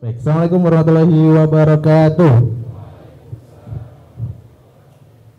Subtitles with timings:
[0.00, 2.34] Baik, Assalamualaikum warahmatullahi wabarakatuh.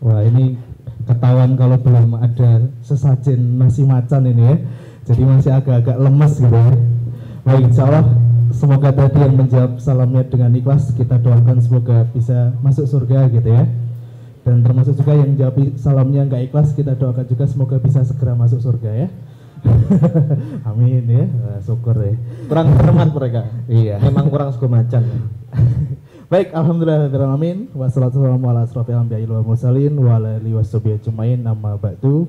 [0.06, 0.54] Wah ini
[1.02, 4.56] ketahuan kalau belum ada sesajen nasi macan ini ya.
[5.10, 6.78] Jadi masih agak-agak lemes gitu ya.
[7.42, 8.06] Baik, insya Allah
[8.54, 13.66] semoga tadi yang menjawab salamnya dengan ikhlas kita doakan semoga bisa masuk surga gitu ya.
[14.46, 18.62] Dan termasuk juga yang jawab salamnya nggak ikhlas kita doakan juga semoga bisa segera masuk
[18.62, 19.08] surga ya.
[20.68, 22.14] Amin ya, Wah, syukur ya.
[22.50, 23.42] Kurang cermat mereka.
[23.70, 24.02] Iya.
[24.02, 25.06] Memang kurang suku macan.
[26.32, 27.68] Baik, alhamdulillah alamin.
[27.76, 32.24] Wassalatu wassalamu ala asrofil anbiya'i wal mursalin wa ala alihi washabihi ajmain amma ba'du.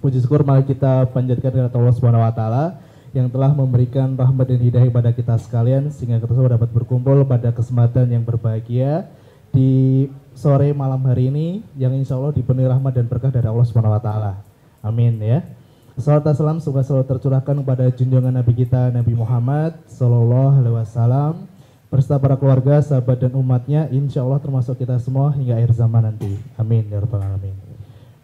[0.00, 2.80] Puji syukur mari kita panjatkan kepada Allah Subhanahu wa taala
[3.14, 7.54] yang telah memberikan rahmat dan hidayah kepada kita sekalian sehingga kita semua dapat berkumpul pada
[7.54, 9.06] kesempatan yang berbahagia
[9.54, 13.94] di sore malam hari ini yang insya Allah dipenuhi rahmat dan berkah dari Allah Subhanahu
[13.94, 14.42] wa taala.
[14.82, 15.46] Amin ya.
[15.94, 21.46] Salam dan salam semoga selalu tercurahkan kepada junjungan Nabi kita Nabi Muhammad Sallallahu Alaihi Wasallam
[21.86, 26.34] beserta para keluarga, sahabat dan umatnya, insya Allah termasuk kita semua hingga akhir zaman nanti.
[26.58, 27.54] Amin ya rabbal alamin.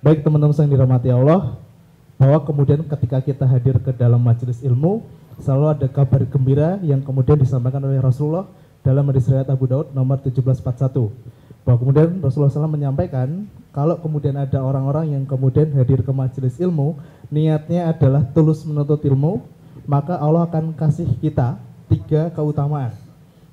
[0.03, 1.63] Baik teman-teman yang dirahmati Allah,
[2.19, 5.07] bahwa kemudian ketika kita hadir ke dalam majelis ilmu,
[5.39, 8.51] selalu ada kabar gembira yang kemudian disampaikan oleh Rasulullah
[8.83, 11.07] dalam hadis riwayat Abu Daud nomor 1741.
[11.63, 16.99] Bahwa kemudian Rasulullah SAW menyampaikan kalau kemudian ada orang-orang yang kemudian hadir ke majelis ilmu,
[17.31, 19.41] niatnya adalah tulus menuntut ilmu,
[19.87, 21.57] maka Allah akan kasih kita
[21.87, 22.93] tiga keutamaan.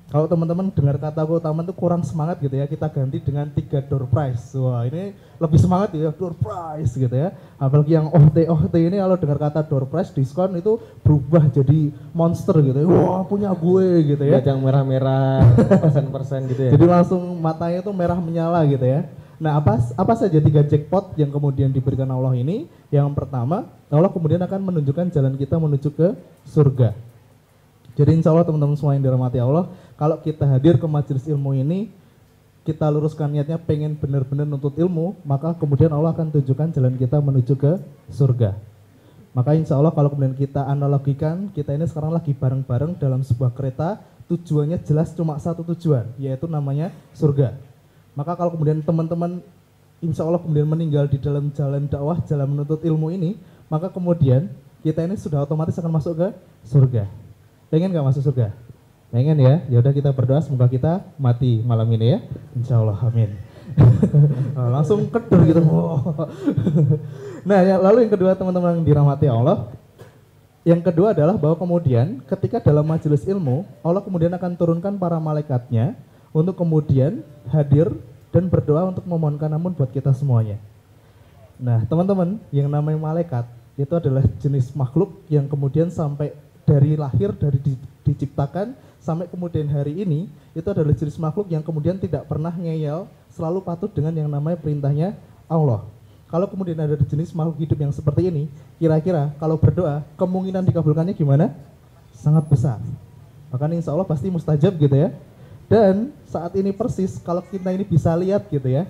[0.08, 4.08] Kalau teman-teman dengar kata keutamaan itu kurang semangat gitu ya, kita ganti dengan tiga door
[4.08, 4.56] prize.
[4.56, 7.36] Wah ini lebih semangat ya, door prize gitu ya.
[7.60, 12.56] Apalagi yang OT OT ini kalau dengar kata door prize diskon itu berubah jadi monster
[12.64, 12.88] gitu ya.
[12.88, 14.40] Wah punya gue gitu ya.
[14.40, 15.44] Yang merah-merah,
[15.76, 16.70] persen-persen gitu ya.
[16.74, 19.04] Jadi langsung matanya itu merah menyala gitu ya.
[19.38, 22.66] Nah, apa apa saja tiga jackpot yang kemudian diberikan Allah ini?
[22.90, 26.90] Yang pertama, Allah kemudian akan menunjukkan jalan kita menuju ke surga.
[27.94, 31.90] Jadi insya Allah teman-teman semua yang dirahmati Allah, kalau kita hadir ke majelis ilmu ini,
[32.66, 37.54] kita luruskan niatnya pengen benar-benar nuntut ilmu, maka kemudian Allah akan tunjukkan jalan kita menuju
[37.54, 37.78] ke
[38.10, 38.58] surga.
[39.34, 44.02] Maka insya Allah kalau kemudian kita analogikan, kita ini sekarang lagi bareng-bareng dalam sebuah kereta,
[44.26, 47.67] tujuannya jelas cuma satu tujuan, yaitu namanya surga.
[48.18, 49.38] Maka kalau kemudian teman-teman
[50.02, 53.38] insya Allah kemudian meninggal di dalam jalan dakwah, jalan menuntut ilmu ini,
[53.70, 54.50] maka kemudian
[54.82, 56.28] kita ini sudah otomatis akan masuk ke
[56.66, 57.06] surga.
[57.70, 58.50] Pengen gak masuk surga?
[59.14, 59.62] Pengen ya?
[59.70, 62.18] Ya udah kita berdoa semoga kita mati malam ini ya.
[62.58, 63.38] Insya Allah, amin.
[64.74, 65.62] Langsung kedur gitu.
[67.48, 69.70] nah, ya, lalu yang kedua teman-teman yang dirahmati Allah,
[70.66, 75.94] yang kedua adalah bahwa kemudian ketika dalam majelis ilmu, Allah kemudian akan turunkan para malaikatnya
[76.32, 77.92] untuk kemudian hadir
[78.28, 80.60] dan berdoa untuk memohonkan ampun buat kita semuanya.
[81.58, 83.44] Nah, teman-teman, yang namanya malaikat
[83.74, 86.34] itu adalah jenis makhluk yang kemudian sampai
[86.68, 87.72] dari lahir dari di,
[88.04, 93.64] diciptakan sampai kemudian hari ini itu adalah jenis makhluk yang kemudian tidak pernah ngeyel selalu
[93.64, 95.16] patuh dengan yang namanya perintahnya
[95.48, 95.86] Allah.
[96.28, 101.56] Kalau kemudian ada jenis makhluk hidup yang seperti ini kira-kira kalau berdoa kemungkinan dikabulkannya gimana?
[102.12, 102.82] Sangat besar.
[103.48, 105.08] Makanya insya Allah pasti mustajab gitu ya
[105.68, 108.88] dan saat ini persis kalau kita ini bisa lihat gitu ya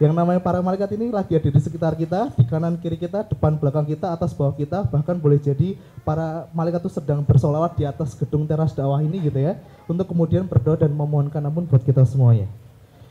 [0.00, 3.60] yang namanya para malaikat ini lagi ada di sekitar kita, di kanan kiri kita, depan
[3.60, 5.76] belakang kita, atas bawah kita, bahkan boleh jadi
[6.08, 10.48] para malaikat itu sedang bersolawat di atas gedung teras dakwah ini gitu ya, untuk kemudian
[10.48, 12.48] berdoa dan memohonkan ampun buat kita semuanya.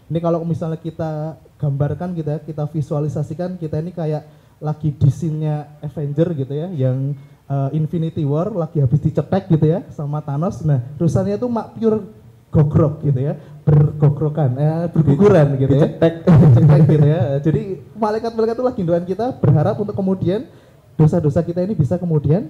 [0.10, 4.26] Ini kalau misalnya kita gambarkan kita, gitu kita visualisasikan kita ini kayak
[4.58, 7.14] lagi di scene-nya Avenger gitu ya, yang
[7.46, 10.66] uh, Infinity War lagi habis dicetek gitu ya sama Thanos.
[10.66, 12.02] Nah, rusanya itu mak pure
[12.50, 13.38] gogrok gitu ya
[13.70, 15.82] bergogrokan eh, berguguran gitu ya.
[15.86, 16.14] cetek
[16.94, 17.22] gitu ya.
[17.38, 17.62] Jadi
[17.94, 20.50] malaikat-malaikat itu lagi doain kita berharap untuk kemudian
[20.98, 22.50] dosa-dosa kita ini bisa kemudian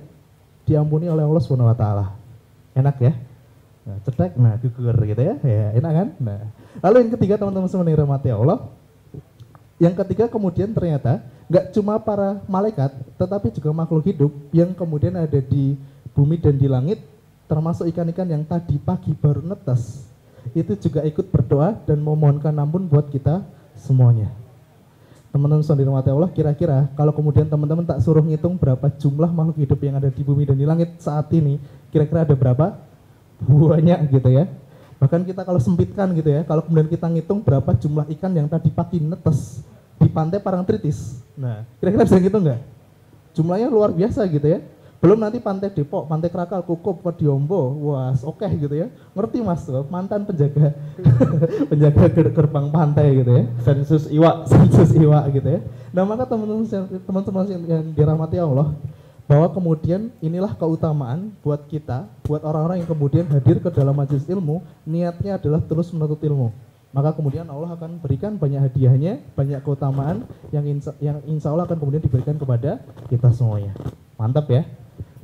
[0.64, 2.16] diampuni oleh Allah Subhanahu wa taala.
[2.72, 3.14] Enak ya?
[3.84, 5.36] Nah, cetek nah gugur gitu ya.
[5.44, 6.08] Ya enak kan?
[6.24, 6.42] Nah.
[6.80, 8.60] Lalu yang ketiga teman-teman semua yang rahmati Allah.
[9.80, 15.42] Yang ketiga kemudian ternyata nggak cuma para malaikat tetapi juga makhluk hidup yang kemudian ada
[15.42, 15.74] di
[16.14, 17.02] bumi dan di langit
[17.50, 20.06] termasuk ikan-ikan yang tadi pagi baru netes,
[20.54, 23.42] itu juga ikut berdoa dan memohonkan ampun buat kita
[23.74, 24.30] semuanya.
[25.34, 29.80] Teman-teman sendiri mati Allah, kira-kira kalau kemudian teman-teman tak suruh ngitung berapa jumlah makhluk hidup
[29.82, 31.58] yang ada di bumi dan di langit saat ini,
[31.90, 32.78] kira-kira ada berapa?
[33.42, 34.46] Banyak gitu ya.
[35.02, 38.70] Bahkan kita kalau sempitkan gitu ya, kalau kemudian kita ngitung berapa jumlah ikan yang tadi
[38.70, 39.66] pagi netes
[39.98, 41.22] di pantai Parangtritis.
[41.34, 42.62] Nah, kira-kira bisa ngitung nggak?
[43.38, 44.60] Jumlahnya luar biasa gitu ya
[45.00, 48.88] belum nanti Pantai Depok, Pantai Krakal, Kukup, Kodiombo, wah oke okay gitu ya.
[49.16, 50.76] Ngerti mas, mantan penjaga
[51.72, 53.44] penjaga gerbang pantai gitu ya.
[53.64, 55.60] Sensus Iwa, sensus Iwa gitu ya.
[55.96, 56.68] Nah maka teman-teman
[57.08, 58.76] teman-teman yang dirahmati Allah,
[59.30, 64.66] bahwa kemudian inilah keutamaan buat kita, buat orang-orang yang kemudian hadir ke dalam majelis ilmu,
[64.90, 66.50] niatnya adalah terus menuntut ilmu.
[66.90, 71.78] Maka kemudian Allah akan berikan banyak hadiahnya, banyak keutamaan yang insya, yang insya Allah akan
[71.78, 73.78] kemudian diberikan kepada kita semuanya.
[74.18, 74.66] Mantap ya.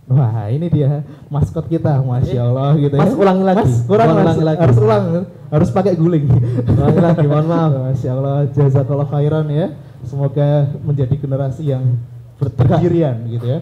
[0.06, 1.02] Wah ini dia
[1.34, 3.02] maskot kita, masya Allah gitu ya.
[3.02, 3.57] Mas ulangi lagi.
[3.66, 4.60] Mas kurang Ulangi mas, lagi.
[4.62, 5.04] harus ulang,
[5.50, 6.25] harus pakai guling.
[6.62, 7.72] Ulangi lagi, mohon maaf.
[7.90, 9.74] Masya Allah, jazakallah khairan ya.
[10.06, 11.98] Semoga menjadi generasi yang
[12.38, 13.60] berdirian gitu ya.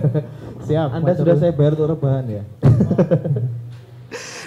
[0.66, 0.88] Siap.
[0.96, 2.42] Anda sudah saya bayar untuk rebahan ya?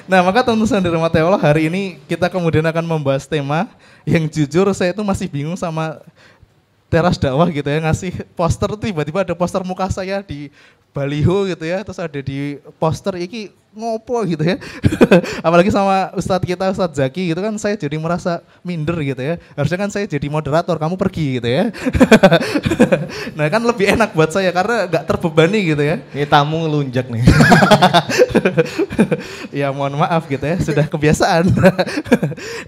[0.10, 3.70] Nah, maka teman-teman dari Rahmati Allah hari ini kita kemudian akan membahas tema
[4.02, 6.02] yang jujur saya itu masih bingung sama
[6.90, 10.50] teras dakwah gitu ya ngasih poster tiba-tiba ada poster muka saya di
[10.90, 14.26] baliho gitu ya terus ada di poster iki ngopo?
[14.26, 14.58] gitu ya.
[15.46, 19.38] Apalagi sama Ustadz kita Ustadz Zaki gitu kan saya jadi merasa minder gitu ya.
[19.54, 21.70] Harusnya kan saya jadi moderator kamu pergi gitu ya.
[23.38, 26.02] Nah kan lebih enak buat saya karena nggak terbebani gitu ya.
[26.12, 27.24] Ini tamu ngelunjak nih.
[29.64, 31.48] ya mohon maaf gitu ya, sudah kebiasaan.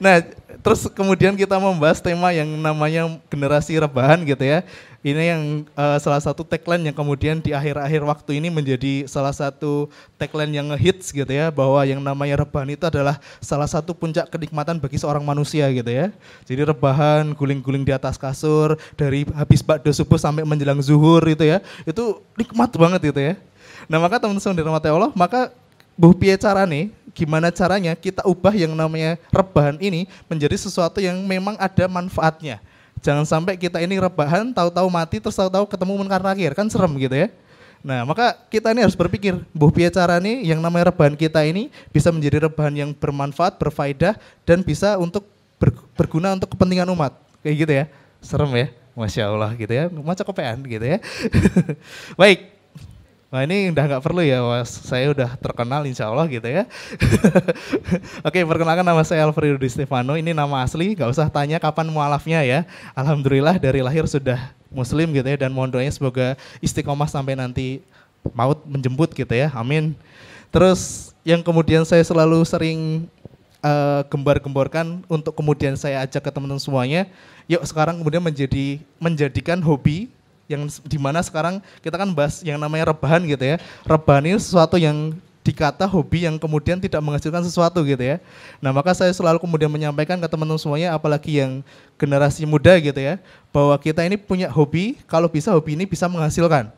[0.03, 0.23] nah,
[0.61, 4.61] terus kemudian kita membahas tema yang namanya generasi rebahan gitu ya.
[5.01, 9.89] Ini yang eh, salah satu tagline yang kemudian di akhir-akhir waktu ini menjadi salah satu
[10.21, 14.77] tagline yang ngehits gitu ya, bahwa yang namanya rebahan itu adalah salah satu puncak kenikmatan
[14.77, 16.13] bagi seorang manusia gitu ya.
[16.45, 21.65] Jadi rebahan, guling-guling di atas kasur, dari habis bakdo subuh sampai menjelang zuhur itu ya,
[21.81, 23.33] itu nikmat banget gitu ya.
[23.89, 25.49] Nah maka teman-teman di rahmati Allah, maka
[25.97, 31.55] buh piye carane, gimana caranya kita ubah yang namanya rebahan ini menjadi sesuatu yang memang
[31.59, 32.59] ada manfaatnya.
[33.01, 37.17] Jangan sampai kita ini rebahan, tahu-tahu mati, terus tahu-tahu ketemu munkar nakir, kan serem gitu
[37.17, 37.27] ya.
[37.81, 42.13] Nah, maka kita ini harus berpikir, buh piye carane yang namanya rebahan kita ini bisa
[42.13, 44.13] menjadi rebahan yang bermanfaat, berfaedah,
[44.45, 45.25] dan bisa untuk
[45.57, 47.17] ber- berguna untuk kepentingan umat.
[47.41, 47.85] Kayak gitu ya.
[48.21, 48.67] Serem ya.
[48.93, 49.89] Masya Allah gitu ya.
[49.89, 51.01] Macam kopean gitu ya.
[52.21, 52.53] Baik,
[53.31, 56.67] Wah ini udah nggak perlu ya, Wah, saya udah terkenal insya Allah gitu ya.
[58.27, 62.43] Oke, perkenalkan nama saya Alfredo Di Stefano, ini nama asli, nggak usah tanya kapan mualafnya
[62.43, 62.67] ya.
[62.91, 67.79] Alhamdulillah dari lahir sudah muslim gitu ya, dan mohon doanya semoga istiqomah sampai nanti
[68.35, 69.95] maut menjemput gitu ya, amin.
[70.51, 73.07] Terus yang kemudian saya selalu sering
[73.63, 77.07] eh, gembar-gemborkan untuk kemudian saya ajak ke teman-teman semuanya,
[77.47, 80.11] yuk sekarang kemudian menjadi menjadikan hobi
[80.51, 83.57] yang di mana sekarang kita kan bahas yang namanya rebahan gitu ya.
[83.87, 88.21] Rebahan ini sesuatu yang dikata hobi yang kemudian tidak menghasilkan sesuatu gitu ya.
[88.61, 91.65] Nah maka saya selalu kemudian menyampaikan ke teman-teman semuanya apalagi yang
[91.97, 93.17] generasi muda gitu ya.
[93.49, 96.69] Bahwa kita ini punya hobi, kalau bisa hobi ini bisa menghasilkan.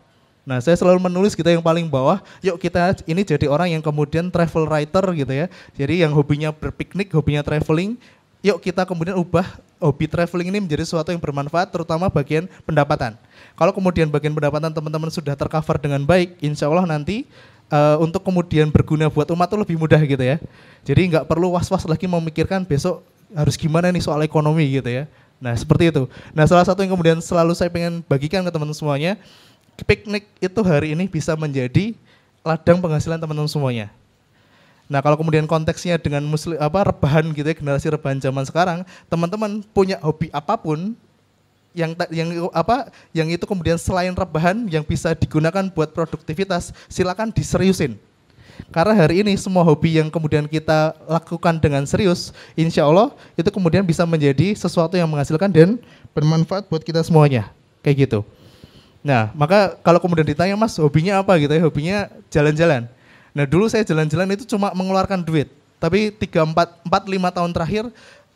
[0.44, 4.28] Nah saya selalu menulis kita yang paling bawah, yuk kita ini jadi orang yang kemudian
[4.28, 5.48] travel writer gitu ya.
[5.76, 7.96] Jadi yang hobinya berpiknik, hobinya traveling,
[8.44, 9.48] yuk kita kemudian ubah
[9.80, 13.16] hobi traveling ini menjadi sesuatu yang bermanfaat terutama bagian pendapatan.
[13.54, 17.26] Kalau kemudian bagian pendapatan teman-teman sudah tercover dengan baik, insya Allah nanti
[17.70, 20.38] eh, untuk kemudian berguna buat umat itu lebih mudah gitu ya.
[20.82, 25.04] Jadi nggak perlu was-was lagi memikirkan besok harus gimana nih soal ekonomi gitu ya.
[25.38, 26.10] Nah seperti itu.
[26.34, 29.18] Nah salah satu yang kemudian selalu saya pengen bagikan ke teman-teman semuanya,
[29.86, 31.98] piknik itu hari ini bisa menjadi
[32.46, 33.88] ladang penghasilan teman-teman semuanya.
[34.92, 39.64] Nah, kalau kemudian konteksnya dengan muslim apa rebahan gitu ya, generasi rebahan zaman sekarang, teman-teman
[39.72, 40.94] punya hobi apa pun
[41.74, 47.98] yang yang apa yang itu kemudian selain rebahan yang bisa digunakan buat produktivitas, silakan diseriusin.
[48.70, 53.82] Karena hari ini semua hobi yang kemudian kita lakukan dengan serius, insya Allah itu kemudian
[53.82, 55.82] bisa menjadi sesuatu yang menghasilkan dan
[56.14, 57.50] bermanfaat buat kita semuanya.
[57.82, 58.20] Kayak gitu.
[59.04, 61.98] Nah, maka kalau kemudian ditanya mas hobinya apa gitu ya, hobinya
[62.32, 62.88] jalan-jalan.
[63.34, 65.50] Nah dulu saya jalan-jalan itu cuma mengeluarkan duit.
[65.82, 67.84] Tapi 3, 4, 4 5 tahun terakhir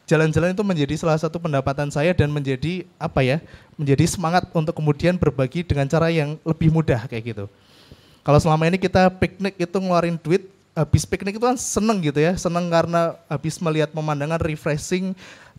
[0.07, 3.37] jalan-jalan itu menjadi salah satu pendapatan saya dan menjadi apa ya,
[3.75, 7.45] menjadi semangat untuk kemudian berbagi dengan cara yang lebih mudah kayak gitu.
[8.23, 12.39] Kalau selama ini kita piknik itu ngeluarin duit, habis piknik itu kan seneng gitu ya,
[12.39, 15.11] seneng karena habis melihat pemandangan refreshing.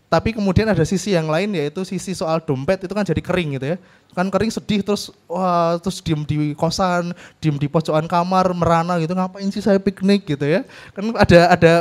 [0.09, 3.65] Tapi kemudian ada sisi yang lain yaitu sisi soal dompet itu kan jadi kering gitu
[3.73, 3.77] ya.
[4.17, 9.13] Kan kering sedih terus wah terus diem di kosan, diem di pojokan kamar, merana gitu
[9.13, 10.65] ngapain sih saya piknik gitu ya.
[10.97, 11.73] Kan ada ada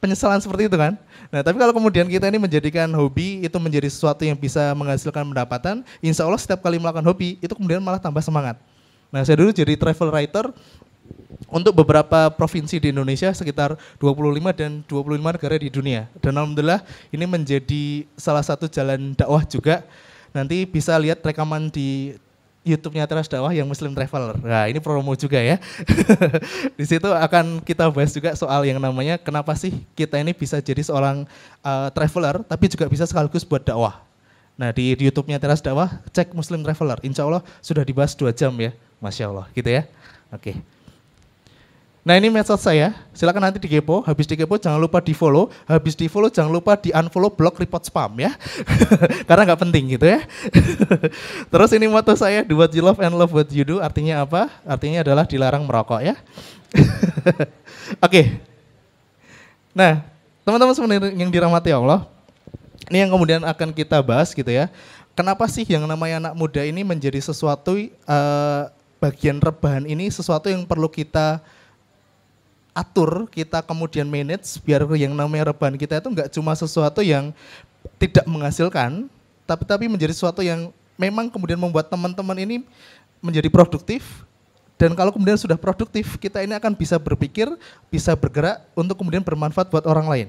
[0.00, 0.96] penyesalan seperti itu kan.
[1.28, 5.84] Nah tapi kalau kemudian kita ini menjadikan hobi itu menjadi sesuatu yang bisa menghasilkan pendapatan,
[6.00, 8.56] insya Allah setiap kali melakukan hobi itu kemudian malah tambah semangat.
[9.12, 10.48] Nah saya dulu jadi travel writer
[11.48, 16.08] untuk beberapa provinsi di Indonesia sekitar 25 dan 25 negara di dunia.
[16.20, 16.80] Dan alhamdulillah
[17.12, 19.84] ini menjadi salah satu jalan dakwah juga.
[20.32, 22.16] Nanti bisa lihat rekaman di
[22.74, 24.36] YouTube-nya Teras Dakwah yang Muslim Traveler.
[24.44, 25.56] Nah, ini promo juga ya.
[26.78, 30.84] di situ akan kita bahas juga soal yang namanya kenapa sih kita ini bisa jadi
[30.84, 31.24] seorang
[31.64, 34.04] uh, traveler tapi juga bisa sekaligus buat dakwah.
[34.58, 36.98] Nah, di, di YouTube-nya Teras Dakwah cek Muslim Traveler.
[37.06, 39.86] Insya Allah sudah dibahas dua jam ya Masya Allah, gitu ya.
[40.34, 40.77] Oke.
[42.08, 46.08] Nah ini medsos saya, silakan nanti dikepo, habis dikepo jangan lupa di follow, habis di
[46.08, 48.32] follow jangan lupa di unfollow blog report spam ya,
[49.28, 50.24] karena nggak penting gitu ya.
[51.52, 54.48] Terus ini moto saya, do what you love and love what you do, artinya apa?
[54.64, 56.16] Artinya adalah dilarang merokok ya.
[58.08, 58.40] Oke,
[59.76, 60.00] nah
[60.48, 62.08] teman-teman sebenarnya yang dirahmati Allah,
[62.88, 64.72] ini yang kemudian akan kita bahas gitu ya.
[65.12, 67.76] Kenapa sih yang namanya anak muda ini menjadi sesuatu
[68.08, 68.62] uh,
[68.96, 71.44] bagian rebahan ini sesuatu yang perlu kita
[72.78, 77.34] atur, kita kemudian manage biar yang namanya rebahan kita itu enggak cuma sesuatu yang
[77.98, 79.10] tidak menghasilkan,
[79.42, 82.56] tapi tapi menjadi sesuatu yang memang kemudian membuat teman-teman ini
[83.18, 84.22] menjadi produktif
[84.78, 87.50] dan kalau kemudian sudah produktif, kita ini akan bisa berpikir,
[87.90, 90.28] bisa bergerak untuk kemudian bermanfaat buat orang lain.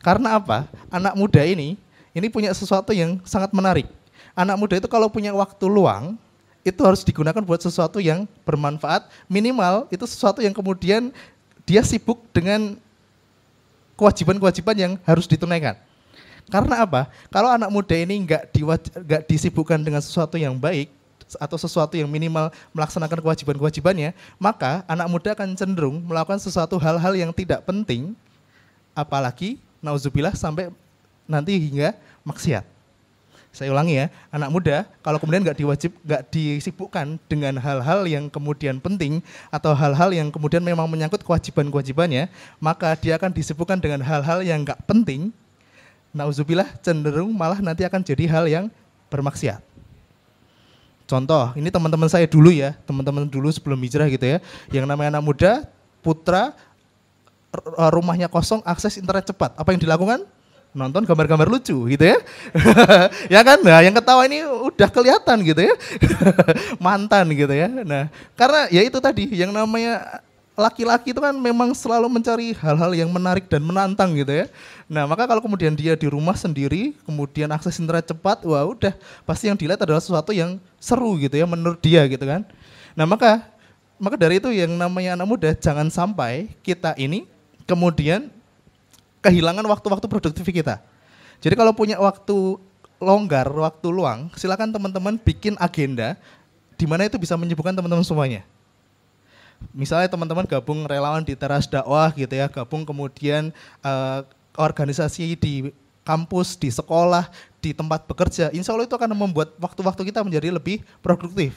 [0.00, 0.64] Karena apa?
[0.88, 1.76] Anak muda ini
[2.16, 3.84] ini punya sesuatu yang sangat menarik.
[4.32, 6.16] Anak muda itu kalau punya waktu luang,
[6.64, 11.12] itu harus digunakan buat sesuatu yang bermanfaat, minimal itu sesuatu yang kemudian
[11.68, 12.80] dia sibuk dengan
[14.00, 15.76] kewajiban-kewajiban yang harus ditunaikan.
[16.48, 17.12] Karena apa?
[17.28, 18.56] Kalau anak muda ini nggak
[19.04, 20.88] nggak disibukkan dengan sesuatu yang baik
[21.36, 27.36] atau sesuatu yang minimal melaksanakan kewajiban-kewajibannya, maka anak muda akan cenderung melakukan sesuatu hal-hal yang
[27.36, 28.16] tidak penting,
[28.96, 30.72] apalagi nauzubillah sampai
[31.28, 31.92] nanti hingga
[32.24, 32.77] maksiat.
[33.58, 38.78] Saya ulangi ya, anak muda kalau kemudian nggak diwajib, nggak disibukkan dengan hal-hal yang kemudian
[38.78, 39.18] penting
[39.50, 42.30] atau hal-hal yang kemudian memang menyangkut kewajiban-kewajibannya,
[42.62, 45.34] maka dia akan disibukkan dengan hal-hal yang nggak penting.
[46.14, 48.64] Nauzubillah cenderung malah nanti akan jadi hal yang
[49.10, 49.58] bermaksiat.
[51.10, 54.38] Contoh, ini teman-teman saya dulu ya, teman-teman dulu sebelum hijrah gitu ya,
[54.70, 55.52] yang namanya anak muda,
[55.98, 56.54] putra,
[57.90, 59.50] rumahnya kosong, akses internet cepat.
[59.58, 60.30] Apa yang dilakukan?
[60.76, 62.18] Nonton gambar-gambar lucu gitu ya.
[63.34, 63.58] ya kan?
[63.64, 65.74] Nah, yang ketawa ini udah kelihatan gitu ya.
[66.84, 67.68] Mantan gitu ya.
[67.68, 70.22] Nah, karena ya itu tadi yang namanya
[70.58, 74.46] laki-laki itu kan memang selalu mencari hal-hal yang menarik dan menantang gitu ya.
[74.90, 78.90] Nah, maka kalau kemudian dia di rumah sendiri, kemudian akses internet cepat, wah udah
[79.22, 82.42] pasti yang dilihat adalah sesuatu yang seru gitu ya menurut dia gitu kan.
[82.98, 83.46] Nah, maka
[83.98, 87.26] maka dari itu yang namanya anak muda jangan sampai kita ini
[87.66, 88.30] kemudian
[89.22, 90.82] kehilangan waktu-waktu produktif kita.
[91.38, 92.58] Jadi kalau punya waktu
[92.98, 96.18] longgar, waktu luang, silakan teman-teman bikin agenda
[96.74, 98.42] di mana itu bisa menyibukkan teman-teman semuanya.
[99.74, 103.50] Misalnya teman-teman gabung relawan di teras dakwah gitu ya, gabung kemudian
[103.82, 104.22] uh,
[104.54, 105.74] organisasi di
[106.06, 110.80] kampus, di sekolah, di tempat bekerja, insya Allah itu akan membuat waktu-waktu kita menjadi lebih
[111.02, 111.52] produktif.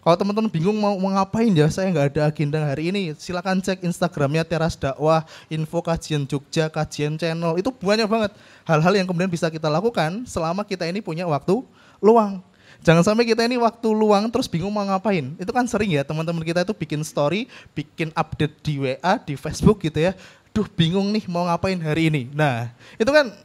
[0.00, 4.48] Kalau teman-teman bingung mau, ngapain ya, saya nggak ada agenda hari ini, silakan cek Instagramnya
[4.48, 8.32] Teras Dakwah, info kajian Jogja, kajian channel, itu banyak banget
[8.64, 11.60] hal-hal yang kemudian bisa kita lakukan selama kita ini punya waktu
[12.00, 12.40] luang.
[12.80, 15.36] Jangan sampai kita ini waktu luang terus bingung mau ngapain.
[15.36, 17.44] Itu kan sering ya teman-teman kita itu bikin story,
[17.76, 20.16] bikin update di WA, di Facebook gitu ya.
[20.56, 22.32] Duh bingung nih mau ngapain hari ini.
[22.32, 23.36] Nah itu kan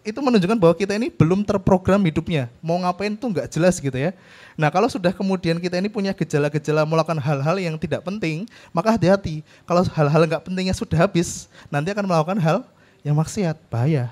[0.00, 2.48] itu menunjukkan bahwa kita ini belum terprogram hidupnya.
[2.64, 4.16] Mau ngapain tuh nggak jelas gitu ya.
[4.56, 9.44] Nah kalau sudah kemudian kita ini punya gejala-gejala melakukan hal-hal yang tidak penting, maka hati-hati.
[9.68, 12.58] Kalau hal-hal nggak pentingnya sudah habis, nanti akan melakukan hal
[13.04, 14.08] yang maksiat, bahaya.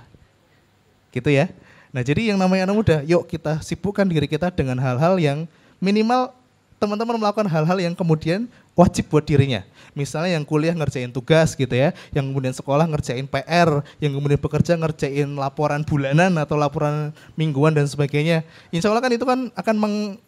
[1.08, 1.48] Gitu ya.
[1.88, 5.48] Nah jadi yang namanya anak muda, yuk kita sibukkan diri kita dengan hal-hal yang
[5.80, 6.36] minimal
[6.78, 8.46] teman-teman melakukan hal-hal yang kemudian
[8.78, 9.66] wajib buat dirinya.
[9.98, 14.78] Misalnya yang kuliah ngerjain tugas gitu ya, yang kemudian sekolah ngerjain PR, yang kemudian bekerja
[14.78, 18.46] ngerjain laporan bulanan atau laporan mingguan dan sebagainya.
[18.70, 19.76] Insya Allah kan itu kan akan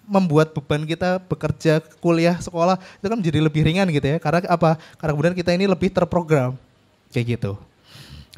[0.02, 4.18] membuat beban kita bekerja, kuliah, sekolah itu kan menjadi lebih ringan gitu ya.
[4.18, 4.74] Karena apa?
[4.98, 6.58] Karena kemudian kita ini lebih terprogram
[7.14, 7.69] kayak gitu.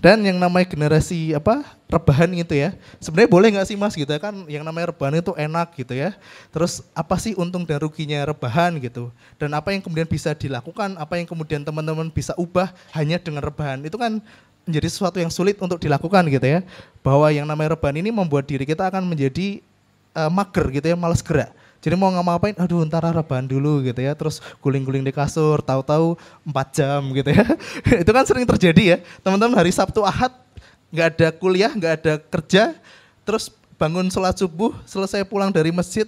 [0.01, 4.17] Dan yang namanya generasi apa rebahan gitu ya, sebenarnya boleh nggak sih mas gitu ya
[4.17, 6.17] kan yang namanya rebahan itu enak gitu ya.
[6.49, 9.13] Terus apa sih untung dan ruginya rebahan gitu?
[9.37, 13.85] Dan apa yang kemudian bisa dilakukan, apa yang kemudian teman-teman bisa ubah hanya dengan rebahan
[13.85, 14.25] itu kan
[14.65, 16.65] menjadi sesuatu yang sulit untuk dilakukan gitu ya.
[17.05, 19.61] Bahwa yang namanya rebahan ini membuat diri kita akan menjadi
[20.17, 21.53] uh, mager gitu ya, malas gerak.
[21.83, 26.15] Jadi mau nggak ngapain, aduh ntar rebahan dulu gitu ya, terus guling-guling di kasur, tahu-tahu
[26.47, 27.43] 4 jam gitu ya.
[28.07, 28.97] itu kan sering terjadi ya,
[29.27, 30.31] teman-teman hari Sabtu Ahad
[30.95, 32.79] nggak ada kuliah, nggak ada kerja,
[33.27, 36.07] terus bangun sholat subuh, selesai pulang dari masjid,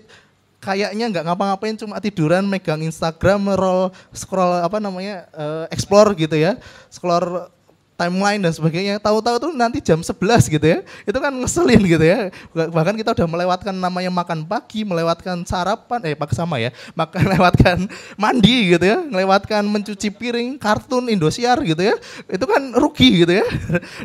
[0.62, 6.56] kayaknya nggak ngapa-ngapain cuma tiduran megang Instagram roll scroll apa namanya uh, explore gitu ya.
[6.88, 7.52] Scroll
[7.94, 8.98] timeline dan sebagainya.
[8.98, 10.82] Tahu-tahu tuh nanti jam 11 gitu ya.
[11.06, 12.30] Itu kan ngeselin gitu ya.
[12.52, 16.70] Bahkan kita udah melewatkan namanya makan pagi melewatkan sarapan eh pak sama ya.
[16.94, 17.76] Makan melewatkan
[18.18, 18.98] mandi gitu ya.
[19.06, 21.94] Melewatkan mencuci piring kartun Indosiar gitu ya.
[22.26, 23.46] Itu kan rugi gitu ya.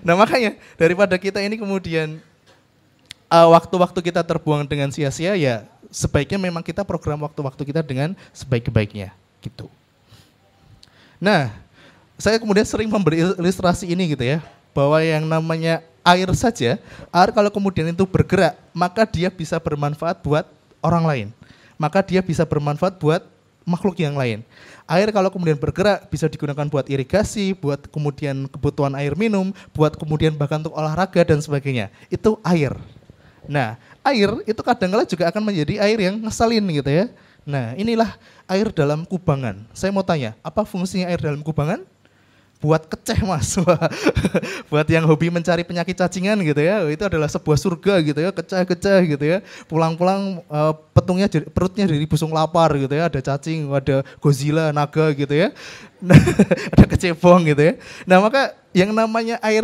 [0.05, 2.21] Nah makanya daripada kita ini kemudian
[3.29, 8.13] waktu uh, waktu-waktu kita terbuang dengan sia-sia ya sebaiknya memang kita program waktu-waktu kita dengan
[8.33, 9.13] sebaik-baiknya.
[9.41, 9.67] Gitu.
[11.19, 11.51] Nah,
[12.19, 14.43] saya kemudian sering memberi ilustrasi ini gitu ya,
[14.75, 16.75] bahwa yang namanya air saja,
[17.09, 20.45] air kalau kemudian itu bergerak, maka dia bisa bermanfaat buat
[20.83, 21.27] orang lain.
[21.79, 23.23] Maka dia bisa bermanfaat buat
[23.63, 24.43] makhluk yang lain.
[24.83, 30.35] Air kalau kemudian bergerak bisa digunakan buat irigasi, buat kemudian kebutuhan air minum, buat kemudian
[30.35, 31.87] bahkan untuk olahraga dan sebagainya.
[32.11, 32.75] Itu air.
[33.47, 37.05] Nah, air itu kadang-kala juga akan menjadi air yang ngesalin gitu ya.
[37.47, 38.17] Nah, inilah
[38.49, 39.63] air dalam kubangan.
[39.71, 41.85] Saya mau tanya, apa fungsinya air dalam kubangan?
[42.59, 43.55] Buat keceh mas.
[44.71, 46.83] Buat yang hobi mencari penyakit cacingan gitu ya.
[46.91, 48.35] Itu adalah sebuah surga gitu ya.
[48.35, 49.39] Keceh-keceh gitu ya.
[49.71, 53.07] Pulang-pulang uh, petungnya perutnya jadi busung lapar gitu ya.
[53.07, 55.55] Ada cacing ada Godzilla naga gitu ya.
[56.03, 56.19] Nah,
[56.75, 57.73] ada kecebong gitu ya.
[58.03, 59.63] Nah maka yang namanya air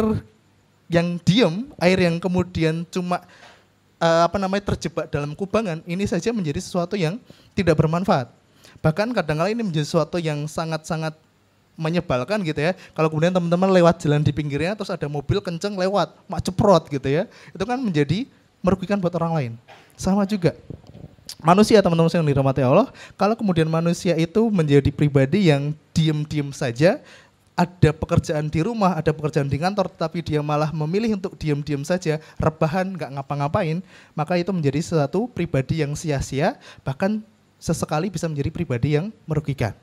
[0.87, 3.19] yang diem air yang kemudian cuma
[3.99, 7.19] uh, apa namanya terjebak dalam kubangan ini saja menjadi sesuatu yang
[7.51, 8.31] tidak bermanfaat.
[8.79, 11.17] Bahkan kadang-kala ini menjadi sesuatu yang sangat-sangat
[11.75, 12.71] menyebalkan gitu ya.
[12.95, 17.07] Kalau kemudian teman-teman lewat jalan di pinggirnya terus ada mobil kenceng lewat, mak ceprot gitu
[17.07, 17.23] ya.
[17.51, 18.27] Itu kan menjadi
[18.63, 19.51] merugikan buat orang lain.
[19.95, 20.55] Sama juga.
[21.41, 27.01] Manusia teman-teman yang dirahmati Allah, kalau kemudian manusia itu menjadi pribadi yang diem-diem saja,
[27.55, 32.19] ada pekerjaan di rumah, ada pekerjaan di kantor, tapi dia malah memilih untuk diem-diem saja,
[32.35, 33.79] rebahan, nggak ngapa-ngapain,
[34.11, 37.23] maka itu menjadi satu pribadi yang sia-sia, bahkan
[37.61, 39.73] sesekali bisa menjadi pribadi yang merugikan.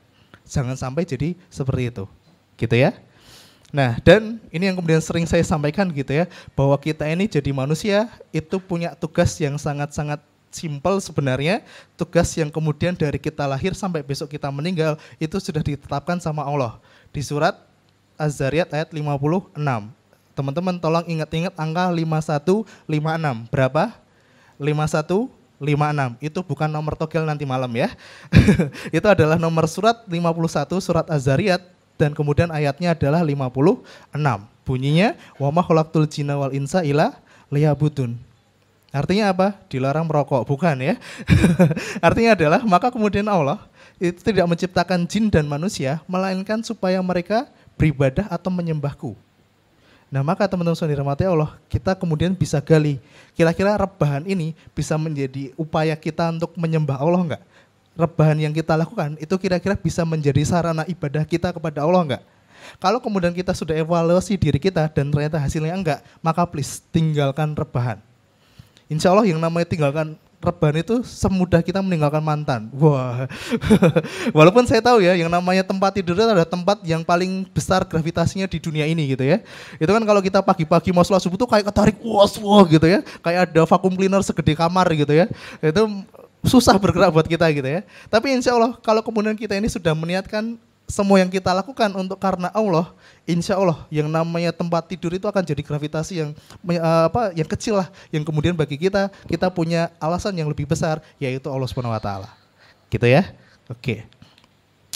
[0.47, 2.05] Jangan sampai jadi seperti itu.
[2.59, 2.93] Gitu ya.
[3.73, 8.05] Nah, dan ini yang kemudian sering saya sampaikan gitu ya, bahwa kita ini jadi manusia
[8.29, 10.21] itu punya tugas yang sangat-sangat
[10.53, 11.65] simpel sebenarnya,
[11.97, 16.77] tugas yang kemudian dari kita lahir sampai besok kita meninggal itu sudah ditetapkan sama Allah.
[17.09, 17.57] Di surat
[18.13, 19.57] Az-Zariyat ayat 56.
[20.37, 23.49] Teman-teman tolong ingat-ingat angka 5156.
[23.49, 23.97] Berapa?
[24.61, 27.91] 51 56 itu bukan nomor togel nanti malam ya.
[28.97, 31.61] itu adalah nomor surat 51 surat Az-Zariyat
[31.97, 33.53] dan kemudian ayatnya adalah 56.
[34.63, 37.19] Bunyinya wa ma khalaqtul jinna wal insa ila
[37.51, 38.15] liyabudun.
[38.93, 39.57] Artinya apa?
[39.73, 40.95] Dilarang merokok, bukan ya?
[42.07, 43.57] Artinya adalah maka kemudian Allah
[43.97, 49.17] itu tidak menciptakan jin dan manusia melainkan supaya mereka beribadah atau menyembahku.
[50.13, 53.01] Nah maka teman-teman yang dirahmati Allah, kita kemudian bisa gali,
[53.33, 57.43] kira-kira rebahan ini bisa menjadi upaya kita untuk menyembah Allah enggak?
[57.97, 62.23] Rebahan yang kita lakukan itu kira-kira bisa menjadi sarana ibadah kita kepada Allah enggak?
[62.77, 67.97] Kalau kemudian kita sudah evaluasi diri kita dan ternyata hasilnya enggak, maka please tinggalkan rebahan.
[68.85, 70.13] Insya Allah yang namanya tinggalkan
[70.43, 72.67] rebahan itu semudah kita meninggalkan mantan.
[72.75, 73.25] Wah,
[74.37, 78.45] walaupun saya tahu ya, yang namanya tempat tidur itu adalah tempat yang paling besar gravitasinya
[78.45, 79.39] di dunia ini gitu ya.
[79.79, 82.99] Itu kan kalau kita pagi-pagi mau sholat subuh tuh kayak ketarik was wah gitu ya,
[83.23, 85.31] kayak ada vakum cleaner segede kamar gitu ya.
[85.63, 86.03] Itu
[86.43, 87.81] susah bergerak buat kita gitu ya.
[88.11, 90.59] Tapi insya Allah kalau kemudian kita ini sudah meniatkan
[90.93, 92.93] semua yang kita lakukan untuk karena Allah,
[93.25, 96.29] insya Allah yang namanya tempat tidur itu akan jadi gravitasi yang
[96.77, 101.01] uh, apa yang kecil lah, yang kemudian bagi kita kita punya alasan yang lebih besar
[101.17, 102.29] yaitu Allah Subhanahu Wa Taala,
[102.93, 103.25] gitu ya.
[103.73, 104.05] Oke.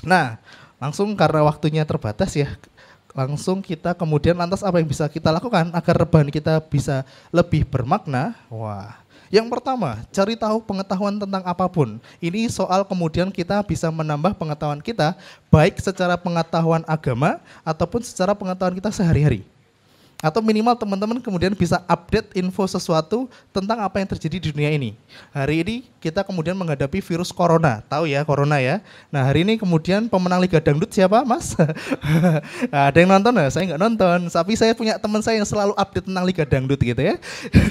[0.05, 0.37] Nah,
[0.77, 2.53] langsung karena waktunya terbatas ya,
[3.17, 7.01] langsung kita kemudian lantas apa yang bisa kita lakukan agar rebahan kita bisa
[7.33, 8.37] lebih bermakna?
[8.53, 11.99] Wah, yang pertama, cari tahu pengetahuan tentang apa pun.
[12.23, 15.15] Ini soal kemudian kita bisa menambah pengetahuan kita,
[15.51, 19.43] baik secara pengetahuan agama ataupun secara pengetahuan kita sehari-hari.
[20.17, 24.97] Atau minimal teman-teman kemudian bisa update info sesuatu tentang apa yang terjadi di dunia ini.
[25.29, 28.81] Hari ini kita kemudian menghadapi virus corona, tahu ya corona ya.
[29.13, 31.53] Nah hari ini kemudian pemenang Liga Dangdut siapa mas?
[32.73, 33.47] nah, ada yang nonton ya?
[33.53, 37.01] Saya nggak nonton, tapi saya punya teman saya yang selalu update tentang Liga Dangdut gitu
[37.13, 37.21] ya.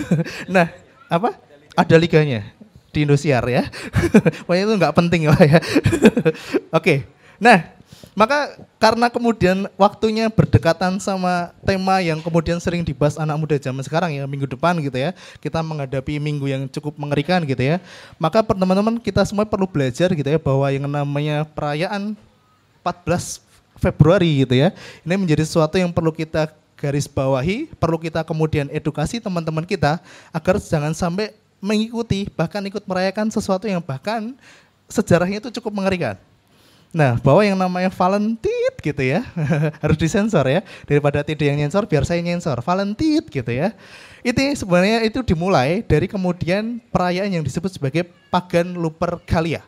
[0.54, 0.70] nah
[1.10, 1.45] apa?
[1.76, 2.56] Ada liganya
[2.96, 3.68] di Indosiar ya.
[4.48, 5.60] Pokoknya itu nggak penting lah ya.
[6.80, 7.04] Oke.
[7.36, 7.76] Nah,
[8.16, 14.16] maka karena kemudian waktunya berdekatan sama tema yang kemudian sering dibahas anak muda zaman sekarang
[14.16, 15.12] ya minggu depan gitu ya.
[15.44, 17.76] Kita menghadapi minggu yang cukup mengerikan gitu ya.
[18.16, 22.16] Maka teman-teman kita semua perlu belajar gitu ya bahwa yang namanya perayaan
[22.80, 23.44] 14
[23.76, 24.72] Februari gitu ya.
[25.04, 30.00] Ini menjadi sesuatu yang perlu kita garis bawahi, perlu kita kemudian edukasi teman-teman kita
[30.32, 34.36] agar jangan sampai mengikuti bahkan ikut merayakan sesuatu yang bahkan
[34.86, 36.16] sejarahnya itu cukup mengerikan.
[36.96, 39.20] Nah, bahwa yang namanya Valentit gitu ya,
[39.84, 43.76] harus disensor ya, daripada tidak yang nyensor, biar saya nyensor, Valentit gitu ya.
[44.24, 49.60] Itu sebenarnya itu dimulai dari kemudian perayaan yang disebut sebagai Pagan Lupercalia.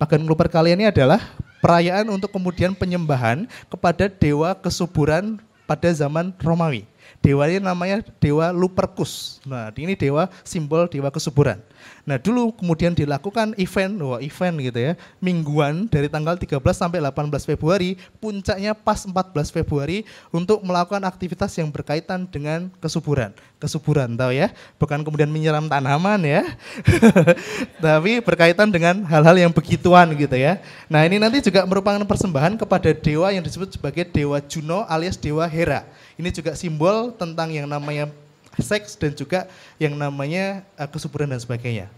[0.00, 1.20] Pagan Lupercalia ini adalah
[1.60, 5.36] perayaan untuk kemudian penyembahan kepada dewa kesuburan
[5.68, 6.89] pada zaman Romawi.
[7.20, 9.44] Dewanya namanya dewa Lupercus.
[9.44, 11.60] Nah, ini dewa simbol dewa kesuburan.
[12.08, 17.44] Nah, dulu kemudian dilakukan event, wah event gitu ya, mingguan dari tanggal 13 sampai 18
[17.44, 23.30] Februari, puncaknya pas 14 Februari untuk melakukan aktivitas yang berkaitan dengan kesuburan.
[23.60, 24.48] Kesuburan tahu ya,
[24.80, 26.42] bukan kemudian menyiram tanaman ya.
[27.84, 30.58] Tapi berkaitan dengan hal-hal yang begituan gitu ya.
[30.88, 35.44] Nah, ini nanti juga merupakan persembahan kepada dewa yang disebut sebagai dewa Juno alias dewa
[35.44, 35.84] Hera.
[36.20, 38.12] Ini juga simbol tentang yang namanya
[38.60, 39.48] seks dan juga
[39.80, 41.88] yang namanya uh, kesuburan dan sebagainya.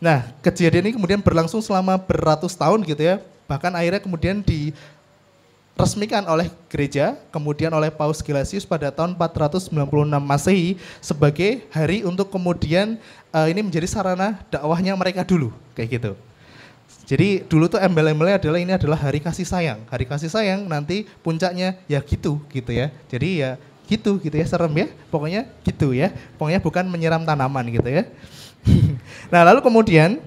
[0.00, 3.20] Nah, kejadian ini kemudian berlangsung selama beratus tahun gitu ya.
[3.44, 9.68] Bahkan akhirnya kemudian diresmikan oleh gereja, kemudian oleh Paus Gelasius pada tahun 496
[10.24, 12.96] Masehi sebagai hari untuk kemudian
[13.28, 16.12] uh, ini menjadi sarana dakwahnya mereka dulu, kayak gitu.
[17.04, 19.82] Jadi dulu tuh embel-embelnya adalah ini adalah hari kasih sayang.
[19.88, 22.90] Hari kasih sayang nanti puncaknya ya gitu gitu ya.
[23.10, 23.50] Jadi ya
[23.90, 28.06] gitu gitu ya serem ya pokoknya gitu ya pokoknya bukan menyiram tanaman gitu ya
[29.34, 30.22] nah lalu kemudian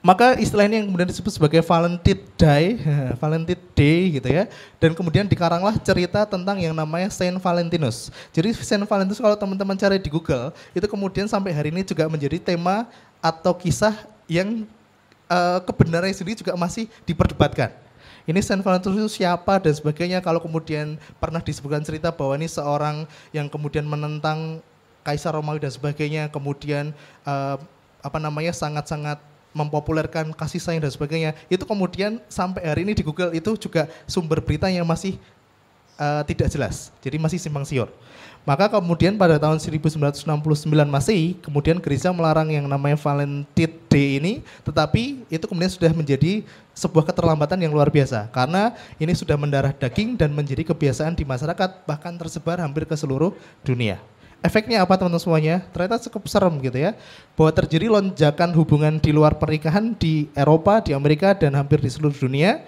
[0.00, 2.80] maka istilah ini yang kemudian disebut sebagai Valentine Day,
[3.20, 4.48] Valentine Day gitu ya.
[4.80, 8.08] Dan kemudian dikaranglah cerita tentang yang namanya Saint Valentinus.
[8.32, 12.40] Jadi Saint Valentinus kalau teman-teman cari di Google, itu kemudian sampai hari ini juga menjadi
[12.40, 12.88] tema
[13.20, 13.92] atau kisah
[14.24, 14.64] yang
[15.30, 17.70] uh, kebenarannya sendiri juga masih diperdebatkan
[18.28, 20.20] ini Saint Valentinus itu siapa dan sebagainya.
[20.20, 24.60] Kalau kemudian pernah disebutkan cerita bahwa ini seorang yang kemudian menentang
[25.00, 26.92] Kaisar Romawi dan sebagainya, kemudian
[27.24, 27.56] uh,
[28.04, 29.16] apa namanya sangat-sangat
[29.56, 31.30] mempopulerkan kasih sayang dan sebagainya.
[31.48, 35.16] Itu kemudian sampai hari ini di Google itu juga sumber berita yang masih
[36.00, 36.88] uh, tidak jelas.
[37.04, 37.92] Jadi masih simpang siur.
[38.48, 40.24] Maka kemudian pada tahun 1969
[40.88, 46.40] Masehi, kemudian gereja melarang yang namanya Valentine Day ini, tetapi itu kemudian sudah menjadi
[46.72, 51.84] sebuah keterlambatan yang luar biasa karena ini sudah mendarah daging dan menjadi kebiasaan di masyarakat
[51.84, 54.00] bahkan tersebar hampir ke seluruh dunia.
[54.40, 55.60] Efeknya apa teman-teman semuanya?
[55.68, 56.96] Ternyata cukup serem gitu ya.
[57.36, 62.16] Bahwa terjadi lonjakan hubungan di luar pernikahan di Eropa, di Amerika dan hampir di seluruh
[62.16, 62.64] dunia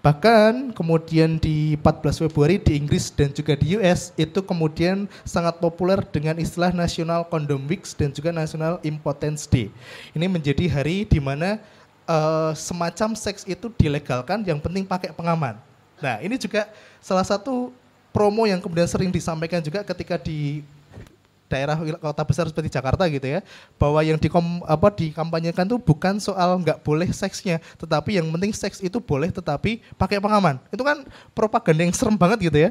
[0.00, 6.00] Bahkan kemudian di 14 Februari di Inggris dan juga di US itu kemudian sangat populer
[6.08, 9.68] dengan istilah National Condom Weeks dan juga National Impotence Day.
[10.16, 11.60] Ini menjadi hari di mana
[12.08, 15.60] uh, semacam seks itu dilegalkan, yang penting pakai pengaman.
[16.00, 16.64] Nah ini juga
[17.04, 17.68] salah satu
[18.08, 20.64] promo yang kemudian sering disampaikan juga ketika di
[21.50, 23.42] daerah kota besar seperti Jakarta gitu ya
[23.74, 28.78] bahwa yang dikom, apa dikampanyekan tuh bukan soal nggak boleh seksnya tetapi yang penting seks
[28.78, 30.62] itu boleh tetapi pakai pengaman.
[30.70, 31.02] Itu kan
[31.34, 32.58] propaganda yang serem banget gitu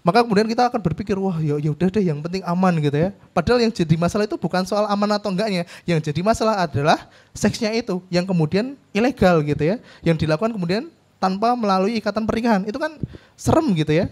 [0.00, 3.10] Maka kemudian kita akan berpikir wah ya ya udah deh yang penting aman gitu ya.
[3.36, 5.68] Padahal yang jadi masalah itu bukan soal aman atau enggaknya.
[5.82, 9.76] Yang jadi masalah adalah seksnya itu yang kemudian ilegal gitu ya.
[10.06, 12.62] Yang dilakukan kemudian tanpa melalui ikatan pernikahan.
[12.70, 13.02] Itu kan
[13.34, 14.06] serem gitu ya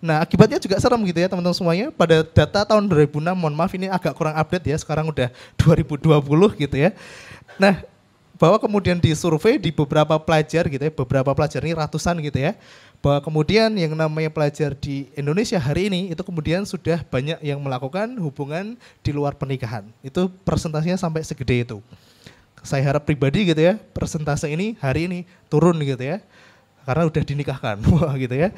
[0.00, 1.86] Nah akibatnya juga serem gitu ya teman-teman semuanya.
[1.92, 6.76] Pada data tahun 2006, mohon maaf ini agak kurang update ya, sekarang udah 2020 gitu
[6.76, 6.90] ya.
[7.56, 7.80] Nah
[8.36, 12.52] bahwa kemudian disurvei di beberapa pelajar gitu ya, beberapa pelajar ini ratusan gitu ya,
[13.00, 18.12] bahwa kemudian yang namanya pelajar di Indonesia hari ini itu kemudian sudah banyak yang melakukan
[18.20, 19.88] hubungan di luar pernikahan.
[20.04, 21.80] Itu persentasenya sampai segede itu.
[22.60, 26.20] Saya harap pribadi gitu ya, persentase ini hari ini turun gitu ya
[26.86, 27.76] karena udah dinikahkan.
[27.92, 28.54] Wah gitu ya.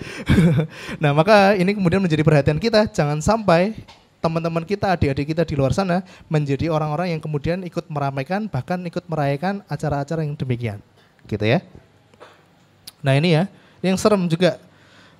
[1.02, 3.72] nah maka ini kemudian menjadi perhatian kita, jangan sampai
[4.20, 9.08] teman-teman kita, adik-adik kita di luar sana menjadi orang-orang yang kemudian ikut meramaikan, bahkan ikut
[9.08, 10.78] merayakan acara-acara yang demikian.
[11.24, 11.64] Gitu ya.
[13.00, 13.48] Nah ini ya,
[13.80, 14.60] yang serem juga.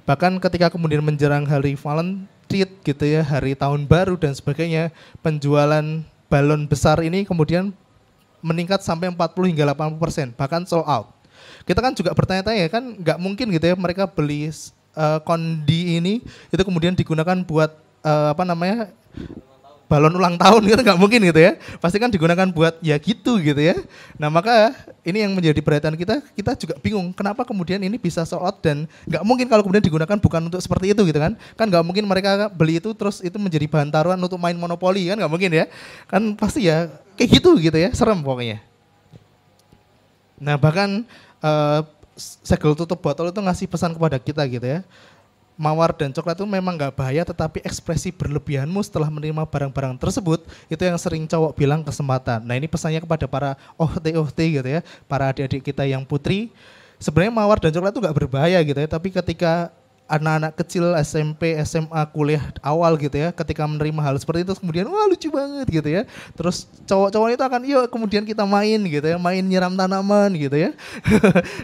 [0.04, 4.92] Bahkan ketika kemudian menjerang hari Valentine gitu ya, hari tahun baru dan sebagainya,
[5.24, 5.84] penjualan
[6.28, 7.72] balon besar ini kemudian
[8.44, 11.17] meningkat sampai 40 hingga 80 persen, bahkan sold out
[11.68, 14.48] kita kan juga bertanya-tanya kan nggak mungkin gitu ya mereka beli
[14.96, 18.88] uh, kondi ini itu kemudian digunakan buat uh, apa namanya
[19.88, 21.56] balon ulang tahun gitu nggak mungkin gitu ya.
[21.80, 23.74] Pasti kan digunakan buat ya gitu gitu ya.
[24.20, 28.60] Nah maka ini yang menjadi perhatian kita kita juga bingung kenapa kemudian ini bisa sold
[28.60, 31.32] dan nggak mungkin kalau kemudian digunakan bukan untuk seperti itu gitu kan.
[31.56, 35.16] Kan nggak mungkin mereka beli itu terus itu menjadi bahan taruhan untuk main monopoli kan
[35.16, 35.64] nggak mungkin ya.
[36.04, 38.60] Kan pasti ya kayak gitu gitu ya serem pokoknya.
[40.36, 41.08] Nah bahkan
[41.42, 41.80] uh,
[42.18, 44.80] segel tutup botol itu ngasih pesan kepada kita gitu ya.
[45.58, 50.82] Mawar dan coklat itu memang nggak bahaya, tetapi ekspresi berlebihanmu setelah menerima barang-barang tersebut itu
[50.86, 52.46] yang sering cowok bilang kesempatan.
[52.46, 56.54] Nah ini pesannya kepada para OHT-OHT gitu ya, para adik-adik kita yang putri.
[57.02, 59.74] Sebenarnya mawar dan coklat itu nggak berbahaya gitu ya, tapi ketika
[60.08, 65.04] anak-anak kecil SMP, SMA, kuliah awal gitu ya, ketika menerima hal seperti itu kemudian wah
[65.04, 66.02] lucu banget gitu ya.
[66.32, 70.70] Terus cowok-cowok itu akan yuk kemudian kita main gitu ya, main nyiram tanaman gitu ya.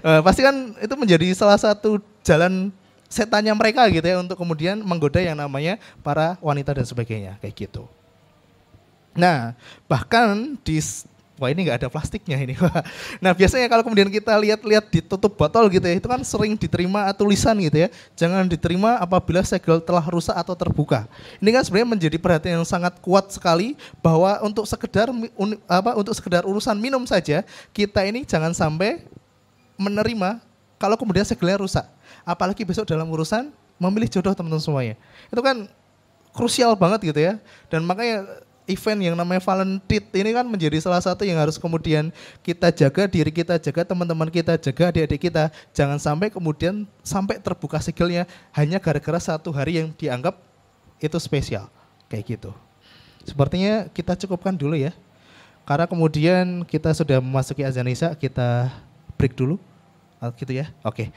[0.04, 2.68] Eh, pasti kan itu menjadi salah satu jalan
[3.09, 7.88] setannya mereka gitu ya untuk kemudian menggoda yang namanya para wanita dan sebagainya kayak gitu.
[9.14, 9.54] Nah,
[9.87, 10.83] bahkan di
[11.35, 12.55] Wah ini nggak ada plastiknya ini.
[13.25, 17.59] nah biasanya kalau kemudian kita lihat-lihat ditutup botol gitu ya, itu kan sering diterima tulisan
[17.59, 17.88] gitu ya.
[18.14, 21.11] Jangan diterima apabila segel telah rusak atau terbuka.
[21.42, 25.11] Ini kan sebenarnya menjadi perhatian yang sangat kuat sekali bahwa untuk sekedar
[25.66, 27.42] apa untuk sekedar urusan minum saja
[27.75, 29.03] kita ini jangan sampai
[29.75, 30.38] menerima
[30.79, 31.87] kalau kemudian segelnya rusak.
[32.23, 33.51] Apalagi besok dalam urusan
[33.83, 34.94] memilih jodoh teman-teman semuanya.
[35.35, 35.66] Itu kan
[36.31, 37.42] krusial banget gitu ya.
[37.66, 38.23] Dan makanya
[38.64, 42.09] event yang namanya Valentine ini kan menjadi salah satu yang harus kemudian
[42.40, 45.53] kita jaga diri kita jaga teman-teman kita jaga adik-adik kita.
[45.77, 48.24] Jangan sampai kemudian sampai terbuka segelnya
[48.57, 50.40] hanya gara-gara satu hari yang dianggap
[51.00, 51.68] itu spesial.
[52.09, 52.50] Kayak gitu.
[53.24, 54.92] Sepertinya kita cukupkan dulu ya.
[55.64, 58.72] Karena kemudian kita sudah memasuki azan isya kita
[59.16, 59.61] break dulu.
[60.40, 60.72] Gitu ya.
[60.81, 61.12] Oke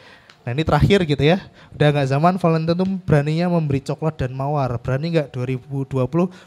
[0.48, 1.44] Nah ini terakhir gitu ya,
[1.76, 5.92] udah nggak zaman Valentine tuh beraninya memberi coklat dan mawar, berani nggak 2020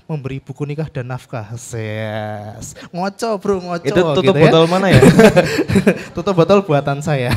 [0.09, 1.53] memberi buku nikah dan nafkah?
[1.53, 2.81] Yes.
[2.97, 3.85] Ngoco bro, ngoco.
[3.85, 4.71] Itu tutup gitu botol ya.
[4.73, 5.05] mana ya?
[6.17, 7.29] tutup botol buatan saya.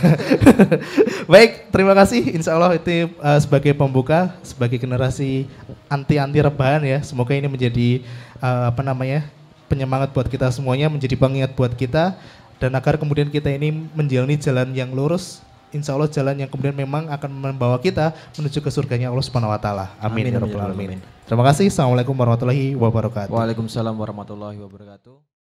[1.35, 2.31] Baik, terima kasih.
[2.31, 5.51] Insya Allah itu uh, sebagai pembuka, sebagai generasi
[5.91, 7.03] anti-anti rebahan ya.
[7.03, 8.07] Semoga ini menjadi
[8.39, 9.27] uh, apa namanya
[9.67, 12.15] penyemangat buat kita semuanya, menjadi pengingat buat kita
[12.55, 15.43] dan agar kemudian kita ini menjalani jalan yang lurus
[15.73, 19.59] insya Allah jalan yang kemudian memang akan membawa kita menuju ke surganya Allah Subhanahu Wa
[19.59, 19.85] Taala.
[19.99, 20.99] Amin, amin ya Rabbal Alamin.
[21.25, 21.67] Terima kasih.
[21.73, 23.33] Assalamualaikum warahmatullahi wabarakatuh.
[23.33, 25.32] Waalaikumsalam warahmatullahi wabarakatuh.